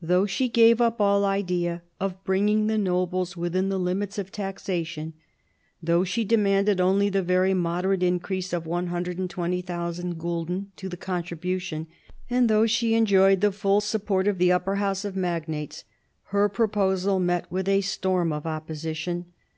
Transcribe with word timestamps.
Though 0.00 0.24
she 0.24 0.48
gave 0.48 0.80
up 0.80 1.02
all 1.02 1.26
idea 1.26 1.82
of 2.00 2.24
bringing 2.24 2.66
the 2.66 2.78
nobles 2.78 3.36
within 3.36 3.68
the 3.68 3.76
limits 3.78 4.16
of 4.16 4.32
taxation, 4.32 5.12
though 5.82 6.02
she 6.02 6.24
demanded 6.24 6.80
only 6.80 7.10
the 7.10 7.20
very 7.22 7.52
moderate 7.52 8.02
increase 8.02 8.54
of 8.54 8.64
120,000 8.66 10.18
gulden 10.18 10.72
to 10.76 10.88
the 10.88 10.96
contribution, 10.96 11.88
and 12.30 12.48
though 12.48 12.64
she 12.64 12.94
enjoyed 12.94 13.42
the 13.42 13.52
full 13.52 13.82
support 13.82 14.26
of 14.26 14.38
the 14.38 14.50
Upper 14.50 14.76
House 14.76 15.04
of 15.04 15.14
Magnates, 15.14 15.84
her 16.28 16.48
proposal 16.48 17.20
met 17.20 17.52
with 17.52 17.68
a 17.68 17.82
storm 17.82 18.32
of 18.32 18.46
opposition. 18.46 19.26